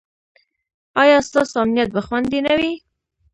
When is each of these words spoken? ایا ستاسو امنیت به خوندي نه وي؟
ایا 1.01 1.17
ستاسو 1.27 1.55
امنیت 1.63 1.89
به 1.95 2.01
خوندي 2.07 2.39
نه 2.45 2.53
وي؟ 2.59 2.73